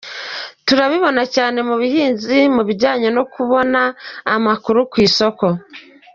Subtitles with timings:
[0.67, 3.81] Turabibona cyane mu buhinzi, mu bijyanye no kubona
[4.35, 5.45] amakuru ku isoko.